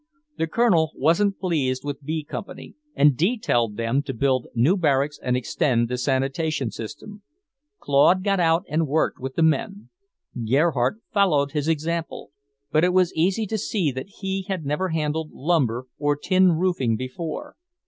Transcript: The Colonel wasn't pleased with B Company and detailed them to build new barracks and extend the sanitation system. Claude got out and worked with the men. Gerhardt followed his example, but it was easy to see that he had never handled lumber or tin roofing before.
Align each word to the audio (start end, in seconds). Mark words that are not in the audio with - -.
The 0.39 0.47
Colonel 0.47 0.93
wasn't 0.95 1.37
pleased 1.37 1.83
with 1.85 2.03
B 2.03 2.23
Company 2.23 2.73
and 2.95 3.15
detailed 3.15 3.77
them 3.77 4.01
to 4.01 4.15
build 4.15 4.47
new 4.55 4.75
barracks 4.75 5.19
and 5.21 5.37
extend 5.37 5.89
the 5.89 5.97
sanitation 5.99 6.71
system. 6.71 7.21
Claude 7.79 8.23
got 8.23 8.39
out 8.39 8.65
and 8.67 8.87
worked 8.87 9.19
with 9.19 9.35
the 9.35 9.43
men. 9.43 9.89
Gerhardt 10.43 11.01
followed 11.13 11.51
his 11.51 11.67
example, 11.67 12.31
but 12.71 12.83
it 12.83 12.93
was 12.93 13.13
easy 13.13 13.45
to 13.45 13.59
see 13.59 13.91
that 13.91 14.09
he 14.21 14.41
had 14.47 14.65
never 14.65 14.89
handled 14.89 15.29
lumber 15.33 15.85
or 15.99 16.15
tin 16.15 16.53
roofing 16.53 16.97
before. 16.97 17.55